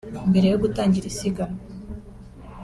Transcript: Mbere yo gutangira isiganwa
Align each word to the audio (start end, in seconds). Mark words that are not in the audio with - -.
Mbere 0.29 0.47
yo 0.51 0.57
gutangira 0.63 1.05
isiganwa 1.11 1.59